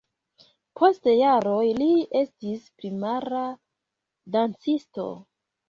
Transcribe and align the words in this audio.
Post 0.79 1.09
jaroj 1.11 1.67
li 1.83 1.91
estis 2.21 2.65
primara 2.81 3.45
dancisto. 4.39 5.09